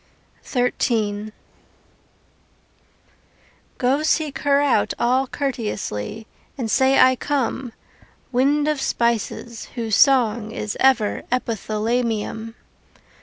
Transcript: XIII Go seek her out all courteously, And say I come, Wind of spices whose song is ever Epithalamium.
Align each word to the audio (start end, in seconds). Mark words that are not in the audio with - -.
XIII 0.43 1.31
Go 3.77 4.01
seek 4.01 4.39
her 4.39 4.59
out 4.59 4.95
all 4.97 5.27
courteously, 5.27 6.25
And 6.57 6.71
say 6.71 6.97
I 6.97 7.15
come, 7.15 7.71
Wind 8.31 8.67
of 8.67 8.81
spices 8.81 9.65
whose 9.75 9.95
song 9.95 10.49
is 10.53 10.75
ever 10.79 11.21
Epithalamium. 11.31 12.55